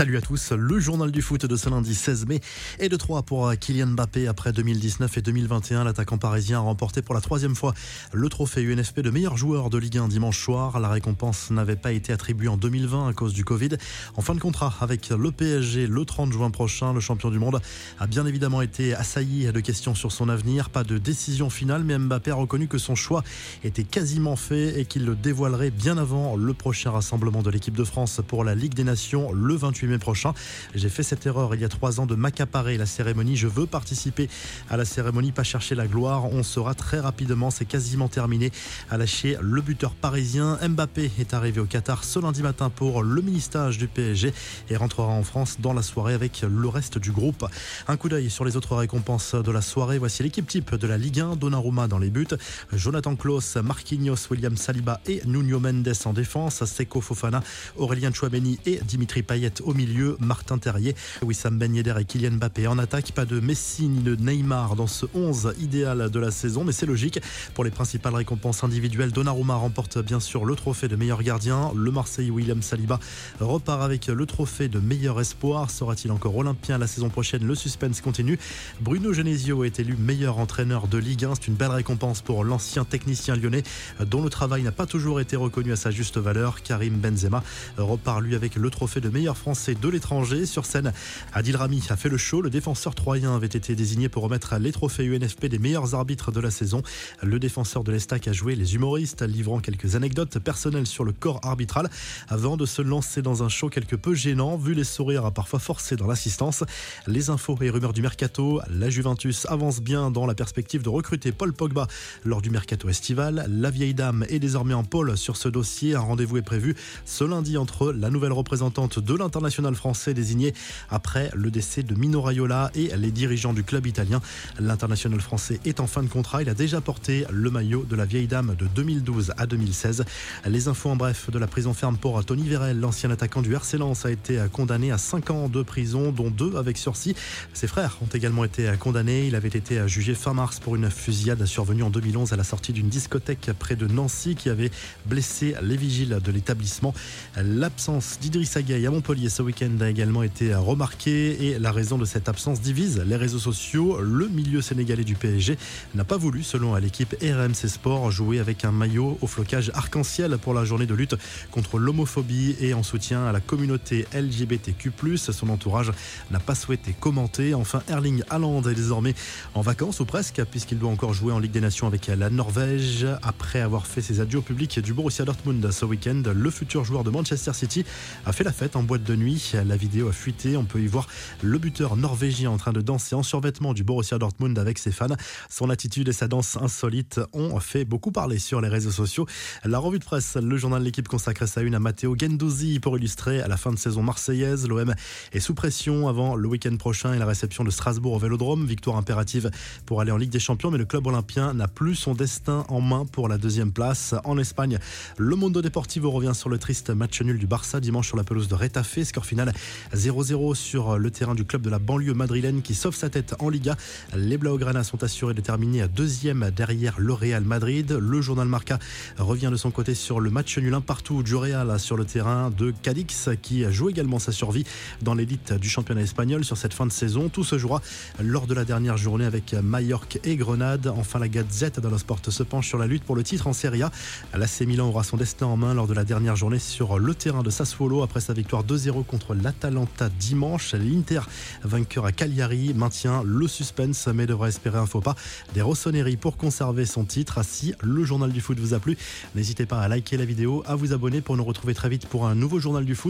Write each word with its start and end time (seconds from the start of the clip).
Salut 0.00 0.16
à 0.16 0.22
tous, 0.22 0.52
le 0.52 0.80
journal 0.80 1.10
du 1.10 1.20
foot 1.20 1.44
de 1.44 1.56
ce 1.56 1.68
lundi 1.68 1.94
16 1.94 2.24
mai 2.24 2.40
et 2.78 2.88
de 2.88 2.96
3 2.96 3.20
pour 3.20 3.52
Kylian 3.54 3.88
Mbappé 3.88 4.28
après 4.28 4.50
2019 4.50 5.18
et 5.18 5.20
2021. 5.20 5.84
L'attaquant 5.84 6.16
parisien 6.16 6.56
a 6.56 6.60
remporté 6.62 7.02
pour 7.02 7.14
la 7.14 7.20
troisième 7.20 7.54
fois 7.54 7.74
le 8.14 8.26
trophée 8.30 8.62
UNFP 8.62 9.00
de 9.00 9.10
meilleur 9.10 9.36
joueur 9.36 9.68
de 9.68 9.76
Ligue 9.76 9.98
1 9.98 10.08
dimanche 10.08 10.42
soir. 10.42 10.80
La 10.80 10.88
récompense 10.88 11.50
n'avait 11.50 11.76
pas 11.76 11.92
été 11.92 12.14
attribuée 12.14 12.48
en 12.48 12.56
2020 12.56 13.08
à 13.08 13.12
cause 13.12 13.34
du 13.34 13.44
Covid. 13.44 13.76
En 14.16 14.22
fin 14.22 14.34
de 14.34 14.40
contrat 14.40 14.74
avec 14.80 15.10
le 15.10 15.30
PSG 15.32 15.86
le 15.86 16.04
30 16.06 16.32
juin 16.32 16.50
prochain, 16.50 16.94
le 16.94 17.00
champion 17.00 17.30
du 17.30 17.38
monde 17.38 17.60
a 17.98 18.06
bien 18.06 18.24
évidemment 18.24 18.62
été 18.62 18.94
assailli 18.94 19.52
de 19.52 19.60
questions 19.60 19.94
sur 19.94 20.12
son 20.12 20.30
avenir. 20.30 20.70
Pas 20.70 20.82
de 20.82 20.96
décision 20.96 21.50
finale, 21.50 21.84
mais 21.84 21.98
Mbappé 21.98 22.30
a 22.30 22.36
reconnu 22.36 22.68
que 22.68 22.78
son 22.78 22.94
choix 22.94 23.22
était 23.64 23.84
quasiment 23.84 24.36
fait 24.36 24.80
et 24.80 24.86
qu'il 24.86 25.04
le 25.04 25.14
dévoilerait 25.14 25.70
bien 25.70 25.98
avant 25.98 26.36
le 26.36 26.54
prochain 26.54 26.90
rassemblement 26.90 27.42
de 27.42 27.50
l'équipe 27.50 27.76
de 27.76 27.84
France 27.84 28.22
pour 28.26 28.44
la 28.44 28.54
Ligue 28.54 28.72
des 28.72 28.84
Nations 28.84 29.30
le 29.32 29.54
28 29.56 29.88
mai 29.88 29.89
prochain. 29.98 30.34
J'ai 30.74 30.88
fait 30.88 31.02
cette 31.02 31.26
erreur 31.26 31.54
il 31.54 31.60
y 31.60 31.64
a 31.64 31.68
trois 31.68 32.00
ans 32.00 32.06
de 32.06 32.14
m'accaparer 32.14 32.76
la 32.76 32.86
cérémonie. 32.86 33.36
Je 33.36 33.46
veux 33.46 33.66
participer 33.66 34.28
à 34.68 34.76
la 34.76 34.84
cérémonie, 34.84 35.32
pas 35.32 35.42
chercher 35.42 35.74
la 35.74 35.86
gloire. 35.86 36.26
On 36.32 36.42
sera 36.42 36.74
très 36.74 37.00
rapidement, 37.00 37.50
c'est 37.50 37.64
quasiment 37.64 38.08
terminé, 38.08 38.50
à 38.90 38.96
lâcher 38.96 39.36
le 39.40 39.60
buteur 39.60 39.92
parisien. 39.92 40.58
Mbappé 40.66 41.10
est 41.18 41.34
arrivé 41.34 41.60
au 41.60 41.66
Qatar 41.66 42.04
ce 42.04 42.18
lundi 42.18 42.42
matin 42.42 42.70
pour 42.70 43.02
le 43.02 43.22
ministère 43.22 43.70
du 43.70 43.88
PSG 43.88 44.32
et 44.68 44.76
rentrera 44.76 45.08
en 45.08 45.22
France 45.22 45.56
dans 45.60 45.72
la 45.72 45.82
soirée 45.82 46.14
avec 46.14 46.42
le 46.42 46.68
reste 46.68 46.98
du 46.98 47.12
groupe. 47.12 47.46
Un 47.88 47.96
coup 47.96 48.08
d'œil 48.08 48.30
sur 48.30 48.44
les 48.44 48.56
autres 48.56 48.76
récompenses 48.76 49.34
de 49.34 49.50
la 49.50 49.62
soirée. 49.62 49.98
Voici 49.98 50.22
l'équipe 50.22 50.46
type 50.46 50.74
de 50.74 50.86
la 50.86 50.98
Ligue 50.98 51.20
1. 51.20 51.36
Donnarumma 51.36 51.88
dans 51.88 51.98
les 51.98 52.10
buts, 52.10 52.26
Jonathan 52.72 53.16
Klaus, 53.16 53.56
Marquinhos, 53.56 54.28
William 54.30 54.56
Saliba 54.56 55.00
et 55.06 55.22
Nuno 55.26 55.58
Mendes 55.58 55.92
en 56.04 56.12
défense, 56.12 56.64
Seko 56.64 57.00
Fofana, 57.00 57.42
Aurélien 57.76 58.12
Chouameni 58.12 58.58
et 58.66 58.80
Dimitri 58.84 59.22
Payet 59.22 59.60
au 59.62 59.74
milieu, 59.74 59.79
Martin 60.18 60.58
Terrier, 60.58 60.94
Wissam 61.22 61.58
Ben 61.58 61.74
et 61.74 62.04
Kylian 62.04 62.32
Mbappé 62.32 62.66
en 62.66 62.78
attaque. 62.78 63.12
Pas 63.12 63.24
de 63.24 63.40
Messi 63.40 63.88
ni 63.88 64.02
de 64.02 64.16
Neymar 64.16 64.76
dans 64.76 64.86
ce 64.86 65.06
11 65.14 65.54
idéal 65.60 66.10
de 66.10 66.20
la 66.20 66.30
saison, 66.30 66.64
mais 66.64 66.72
c'est 66.72 66.86
logique. 66.86 67.20
Pour 67.54 67.64
les 67.64 67.70
principales 67.70 68.14
récompenses 68.14 68.64
individuelles, 68.64 69.12
Donnarumma 69.12 69.54
remporte 69.54 69.98
bien 69.98 70.20
sûr 70.20 70.44
le 70.44 70.54
trophée 70.54 70.88
de 70.88 70.96
meilleur 70.96 71.22
gardien. 71.22 71.72
Le 71.74 71.90
Marseille 71.90 72.30
William 72.30 72.62
Saliba 72.62 72.98
repart 73.40 73.82
avec 73.82 74.08
le 74.08 74.26
trophée 74.26 74.68
de 74.68 74.78
meilleur 74.78 75.20
espoir. 75.20 75.70
Sera-t-il 75.70 76.12
encore 76.12 76.36
olympien 76.36 76.78
la 76.78 76.86
saison 76.86 77.08
prochaine? 77.08 77.46
Le 77.46 77.54
suspense 77.54 78.00
continue. 78.00 78.38
Bruno 78.80 79.12
Genesio 79.12 79.64
est 79.64 79.78
élu 79.78 79.96
meilleur 79.96 80.38
entraîneur 80.38 80.88
de 80.88 80.98
Ligue 80.98 81.24
1. 81.24 81.34
C'est 81.36 81.48
une 81.48 81.54
belle 81.54 81.70
récompense 81.70 82.22
pour 82.22 82.44
l'ancien 82.44 82.84
technicien 82.84 83.36
lyonnais 83.36 83.62
dont 84.00 84.22
le 84.22 84.30
travail 84.30 84.62
n'a 84.62 84.72
pas 84.72 84.86
toujours 84.86 85.20
été 85.20 85.36
reconnu 85.36 85.72
à 85.72 85.76
sa 85.76 85.90
juste 85.90 86.18
valeur. 86.18 86.62
Karim 86.62 86.98
Benzema 86.98 87.42
repart 87.76 88.20
lui 88.20 88.34
avec 88.34 88.56
le 88.56 88.70
trophée 88.70 89.00
de 89.00 89.08
meilleur 89.08 89.36
français 89.36 89.59
de 89.68 89.88
l'étranger. 89.88 90.46
Sur 90.46 90.64
scène, 90.64 90.92
Adil 91.34 91.54
Rami 91.54 91.82
a 91.90 91.96
fait 91.96 92.08
le 92.08 92.16
show. 92.16 92.40
Le 92.40 92.48
défenseur 92.48 92.94
troyen 92.94 93.36
avait 93.36 93.46
été 93.46 93.74
désigné 93.74 94.08
pour 94.08 94.22
remettre 94.22 94.56
les 94.56 94.72
trophées 94.72 95.04
UNFP 95.04 95.46
des 95.46 95.58
meilleurs 95.58 95.94
arbitres 95.94 96.32
de 96.32 96.40
la 96.40 96.50
saison. 96.50 96.82
Le 97.22 97.38
défenseur 97.38 97.84
de 97.84 97.92
l'Estac 97.92 98.26
a 98.26 98.32
joué 98.32 98.56
les 98.56 98.74
humoristes, 98.74 99.22
livrant 99.22 99.60
quelques 99.60 99.96
anecdotes 99.96 100.38
personnelles 100.38 100.86
sur 100.86 101.04
le 101.04 101.12
corps 101.12 101.40
arbitral 101.42 101.90
avant 102.28 102.56
de 102.56 102.64
se 102.64 102.80
lancer 102.80 103.20
dans 103.20 103.42
un 103.42 103.50
show 103.50 103.68
quelque 103.68 103.96
peu 103.96 104.14
gênant, 104.14 104.56
vu 104.56 104.72
les 104.72 104.84
sourires 104.84 105.30
parfois 105.30 105.58
forcés 105.58 105.96
dans 105.96 106.06
l'assistance. 106.06 106.64
Les 107.06 107.28
infos 107.28 107.58
et 107.60 107.68
rumeurs 107.68 107.92
du 107.92 108.00
mercato. 108.00 108.60
La 108.70 108.88
Juventus 108.88 109.44
avance 109.46 109.80
bien 109.80 110.10
dans 110.10 110.24
la 110.24 110.34
perspective 110.34 110.82
de 110.82 110.88
recruter 110.88 111.32
Paul 111.32 111.52
Pogba 111.52 111.86
lors 112.24 112.40
du 112.40 112.48
mercato 112.48 112.88
estival. 112.88 113.46
La 113.50 113.70
vieille 113.70 113.94
dame 113.94 114.24
est 114.30 114.38
désormais 114.38 114.74
en 114.74 114.84
pôle 114.84 115.18
sur 115.18 115.36
ce 115.36 115.50
dossier. 115.50 115.94
Un 115.94 116.00
rendez-vous 116.00 116.38
est 116.38 116.42
prévu 116.42 116.74
ce 117.04 117.24
lundi 117.24 117.58
entre 117.58 117.92
la 117.92 118.08
nouvelle 118.08 118.32
représentante 118.32 118.98
de 118.98 119.14
l'international 119.14 119.49
français 119.74 120.14
désigné 120.14 120.54
après 120.88 121.30
le 121.34 121.50
décès 121.50 121.82
de 121.82 121.94
Mino 121.94 122.22
Raiola 122.22 122.70
et 122.74 122.90
les 122.96 123.10
dirigeants 123.10 123.52
du 123.52 123.64
club 123.64 123.86
italien. 123.86 124.20
L'international 124.58 125.20
français 125.20 125.60
est 125.64 125.80
en 125.80 125.86
fin 125.86 126.02
de 126.02 126.08
contrat. 126.08 126.42
Il 126.42 126.48
a 126.48 126.54
déjà 126.54 126.80
porté 126.80 127.24
le 127.30 127.50
maillot 127.50 127.84
de 127.84 127.96
la 127.96 128.04
vieille 128.04 128.26
dame 128.26 128.54
de 128.58 128.66
2012 128.66 129.32
à 129.36 129.46
2016. 129.46 130.04
Les 130.46 130.68
infos 130.68 130.90
en 130.90 130.96
bref 130.96 131.30
de 131.30 131.38
la 131.38 131.46
prison 131.46 131.74
ferme 131.74 131.96
pour 131.96 132.24
Tony 132.24 132.48
Vérel, 132.48 132.80
l'ancien 132.80 133.10
attaquant 133.10 133.42
du 133.42 133.54
RC 133.54 133.78
Lens, 133.78 134.04
a 134.06 134.10
été 134.10 134.42
condamné 134.52 134.92
à 134.92 134.98
5 134.98 135.30
ans 135.30 135.48
de 135.48 135.62
prison, 135.62 136.12
dont 136.12 136.30
2 136.30 136.56
avec 136.56 136.78
sursis. 136.78 137.14
Ses 137.52 137.66
frères 137.66 137.98
ont 138.02 138.08
également 138.12 138.44
été 138.44 138.70
condamnés. 138.78 139.26
Il 139.26 139.34
avait 139.34 139.48
été 139.48 139.86
jugé 139.88 140.14
fin 140.14 140.34
mars 140.34 140.60
pour 140.60 140.76
une 140.76 140.90
fusillade 140.90 141.44
survenue 141.44 141.82
en 141.82 141.90
2011 141.90 142.32
à 142.32 142.36
la 142.36 142.44
sortie 142.44 142.72
d'une 142.72 142.88
discothèque 142.88 143.50
près 143.58 143.76
de 143.76 143.86
Nancy 143.86 144.34
qui 144.34 144.48
avait 144.48 144.70
blessé 145.06 145.54
les 145.62 145.76
vigiles 145.76 146.18
de 146.22 146.32
l'établissement. 146.32 146.94
L'absence 147.36 148.18
d'Idriss 148.20 148.56
Gueye 148.58 148.86
à 148.86 148.90
Montpellier 148.90 149.28
ce 149.40 149.44
week-end 149.46 149.80
a 149.80 149.88
également 149.88 150.22
été 150.22 150.54
remarqué 150.54 151.46
et 151.46 151.58
la 151.58 151.72
raison 151.72 151.96
de 151.96 152.04
cette 152.04 152.28
absence 152.28 152.60
divise 152.60 153.02
les 153.06 153.16
réseaux 153.16 153.38
sociaux. 153.38 153.98
Le 154.02 154.28
milieu 154.28 154.60
sénégalais 154.60 155.02
du 155.02 155.14
PSG 155.14 155.56
n'a 155.94 156.04
pas 156.04 156.18
voulu, 156.18 156.42
selon 156.42 156.76
l'équipe 156.76 157.16
RMC 157.22 157.66
Sport, 157.66 158.10
jouer 158.10 158.38
avec 158.38 158.66
un 158.66 158.70
maillot 158.70 159.16
au 159.22 159.26
flocage 159.26 159.70
arc-en-ciel 159.72 160.36
pour 160.36 160.52
la 160.52 160.66
journée 160.66 160.84
de 160.84 160.92
lutte 160.92 161.14
contre 161.52 161.78
l'homophobie 161.78 162.54
et 162.60 162.74
en 162.74 162.82
soutien 162.82 163.24
à 163.24 163.32
la 163.32 163.40
communauté 163.40 164.06
LGBTQ+. 164.12 164.92
Son 165.16 165.48
entourage 165.48 165.90
n'a 166.30 166.38
pas 166.38 166.54
souhaité 166.54 166.94
commenter. 167.00 167.54
Enfin, 167.54 167.82
Erling 167.88 168.22
Haaland 168.28 168.60
est 168.68 168.74
désormais 168.74 169.14
en 169.54 169.62
vacances 169.62 170.00
ou 170.00 170.04
presque 170.04 170.44
puisqu'il 170.50 170.78
doit 170.78 170.90
encore 170.90 171.14
jouer 171.14 171.32
en 171.32 171.38
Ligue 171.38 171.52
des 171.52 171.62
Nations 171.62 171.86
avec 171.86 172.08
la 172.08 172.28
Norvège. 172.28 173.06
Après 173.22 173.62
avoir 173.62 173.86
fait 173.86 174.02
ses 174.02 174.20
adieux 174.20 174.40
au 174.40 174.42
public 174.42 174.80
du 174.80 174.92
Borussia 174.92 175.24
Dortmund 175.24 175.70
ce 175.70 175.86
week-end, 175.86 176.24
le 176.30 176.50
futur 176.50 176.84
joueur 176.84 177.04
de 177.04 177.10
Manchester 177.10 177.54
City 177.54 177.86
a 178.26 178.34
fait 178.34 178.44
la 178.44 178.52
fête 178.52 178.76
en 178.76 178.82
boîte 178.82 179.04
de 179.04 179.16
nuit 179.16 179.29
la 179.52 179.76
vidéo 179.76 180.08
a 180.08 180.12
fuité. 180.12 180.56
On 180.56 180.64
peut 180.64 180.80
y 180.80 180.86
voir 180.86 181.06
le 181.42 181.58
buteur 181.58 181.96
norvégien 181.96 182.50
en 182.50 182.56
train 182.56 182.72
de 182.72 182.80
danser 182.80 183.14
en 183.14 183.22
survêtement 183.22 183.74
du 183.74 183.84
Borussia 183.84 184.18
Dortmund 184.18 184.58
avec 184.58 184.78
ses 184.78 184.90
fans. 184.90 185.06
Son 185.48 185.70
attitude 185.70 186.08
et 186.08 186.12
sa 186.12 186.26
danse 186.26 186.56
insolite 186.56 187.20
ont 187.32 187.58
fait 187.60 187.84
beaucoup 187.84 188.10
parler 188.10 188.38
sur 188.38 188.60
les 188.60 188.68
réseaux 188.68 188.90
sociaux. 188.90 189.26
La 189.64 189.78
revue 189.78 189.98
de 189.98 190.04
presse, 190.04 190.36
le 190.36 190.56
journal 190.56 190.80
de 190.80 190.84
l'équipe 190.84 191.06
consacre 191.06 191.46
sa 191.46 191.60
une 191.62 191.74
à 191.74 191.78
Matteo 191.78 192.16
Gendouzi 192.18 192.80
pour 192.80 192.96
illustrer 192.96 193.40
à 193.40 193.48
la 193.48 193.56
fin 193.56 193.70
de 193.72 193.78
saison 193.78 194.02
marseillaise. 194.02 194.66
L'OM 194.66 194.94
est 195.32 195.40
sous 195.40 195.54
pression 195.54 196.08
avant 196.08 196.34
le 196.34 196.48
week-end 196.48 196.76
prochain 196.76 197.14
et 197.14 197.18
la 197.18 197.26
réception 197.26 197.62
de 197.62 197.70
Strasbourg 197.70 198.14
au 198.14 198.18
Vélodrome. 198.18 198.66
Victoire 198.66 198.96
impérative 198.96 199.50
pour 199.86 200.00
aller 200.00 200.12
en 200.12 200.16
Ligue 200.16 200.30
des 200.30 200.40
Champions, 200.40 200.70
mais 200.70 200.78
le 200.78 200.86
club 200.86 201.06
olympien 201.06 201.54
n'a 201.54 201.68
plus 201.68 201.94
son 201.94 202.14
destin 202.14 202.64
en 202.68 202.80
main 202.80 203.06
pour 203.06 203.28
la 203.28 203.38
deuxième 203.38 203.72
place. 203.72 204.14
En 204.24 204.38
Espagne, 204.38 204.78
le 205.18 205.36
Mundo 205.36 205.62
Deportivo 205.62 206.10
revient 206.10 206.34
sur 206.34 206.48
le 206.48 206.58
triste 206.58 206.90
match 206.90 207.20
nul 207.22 207.38
du 207.38 207.46
Barça 207.46 207.80
dimanche 207.80 208.08
sur 208.08 208.16
la 208.16 208.24
pelouse 208.24 208.48
de 208.48 208.54
Retafe 208.54 208.98
final 209.26 209.52
0-0 209.94 210.54
sur 210.54 210.98
le 210.98 211.10
terrain 211.10 211.34
du 211.34 211.44
club 211.44 211.62
de 211.62 211.70
la 211.70 211.78
banlieue 211.78 212.14
madrilène 212.14 212.62
qui 212.62 212.74
sauve 212.74 212.94
sa 212.94 213.10
tête 213.10 213.34
en 213.38 213.48
Liga. 213.48 213.76
Les 214.16 214.38
Blaugrana 214.38 214.84
sont 214.84 215.02
assurés 215.02 215.34
de 215.34 215.40
terminer 215.40 215.82
à 215.82 215.88
deuxième 215.88 216.50
derrière 216.54 216.98
le 216.98 217.12
Real 217.12 217.44
Madrid. 217.44 217.92
Le 217.92 218.20
journal 218.20 218.48
Marca 218.48 218.78
revient 219.18 219.50
de 219.50 219.56
son 219.56 219.70
côté 219.70 219.94
sur 219.94 220.20
le 220.20 220.30
match 220.30 220.56
nul 220.58 220.74
un 220.74 220.80
partout 220.80 221.22
du 221.22 221.34
Real 221.34 221.78
sur 221.78 221.96
le 221.96 222.04
terrain 222.04 222.50
de 222.50 222.72
Cadix 222.82 223.28
qui 223.42 223.64
joue 223.70 223.90
également 223.90 224.18
sa 224.18 224.32
survie 224.32 224.64
dans 225.02 225.14
l'élite 225.14 225.52
du 225.52 225.68
championnat 225.68 226.02
espagnol 226.02 226.44
sur 226.44 226.56
cette 226.56 226.74
fin 226.74 226.86
de 226.86 226.92
saison. 226.92 227.28
Tout 227.28 227.44
se 227.44 227.58
jouera 227.58 227.82
lors 228.22 228.46
de 228.46 228.54
la 228.54 228.64
dernière 228.64 228.96
journée 228.96 229.24
avec 229.24 229.54
Mallorca 229.54 230.18
et 230.24 230.36
Grenade. 230.36 230.86
Enfin, 230.96 231.18
la 231.18 231.28
Gazette 231.28 231.78
le 231.90 231.98
sport 231.98 232.20
se 232.28 232.42
penche 232.42 232.68
sur 232.68 232.78
la 232.78 232.86
lutte 232.86 233.02
pour 233.02 233.16
le 233.16 233.22
titre 233.22 233.46
en 233.46 233.52
Serie 233.52 233.82
A. 233.82 233.90
L'AC 234.34 234.60
Milan 234.60 234.88
aura 234.88 235.02
son 235.02 235.16
destin 235.16 235.46
en 235.46 235.56
main 235.56 235.74
lors 235.74 235.86
de 235.86 235.94
la 235.94 236.04
dernière 236.04 236.36
journée 236.36 236.58
sur 236.58 236.98
le 236.98 237.14
terrain 237.14 237.42
de 237.42 237.50
Sassuolo 237.50 238.02
après 238.02 238.20
sa 238.20 238.32
victoire 238.32 238.64
2-0 238.64 239.04
contre 239.10 239.34
l'Atalanta 239.34 240.08
dimanche. 240.08 240.74
L'Inter, 240.74 241.22
vainqueur 241.64 242.06
à 242.06 242.12
Cagliari, 242.12 242.72
maintient 242.74 243.22
le 243.24 243.48
suspense 243.48 244.06
mais 244.06 244.26
devra 244.26 244.48
espérer 244.48 244.78
un 244.78 244.86
faux 244.86 245.00
pas 245.00 245.16
des 245.52 245.62
Rossoneri 245.62 246.16
pour 246.16 246.36
conserver 246.36 246.86
son 246.86 247.04
titre. 247.04 247.44
Si 247.44 247.74
le 247.80 248.04
journal 248.04 248.30
du 248.30 248.40
foot 248.40 248.58
vous 248.60 248.72
a 248.72 248.78
plu, 248.78 248.96
n'hésitez 249.34 249.66
pas 249.66 249.80
à 249.80 249.88
liker 249.88 250.16
la 250.16 250.24
vidéo, 250.24 250.62
à 250.66 250.76
vous 250.76 250.92
abonner 250.92 251.20
pour 251.20 251.36
nous 251.36 251.44
retrouver 251.44 251.74
très 251.74 251.88
vite 251.88 252.06
pour 252.06 252.26
un 252.26 252.36
nouveau 252.36 252.60
journal 252.60 252.84
du 252.84 252.94
foot. 252.94 253.00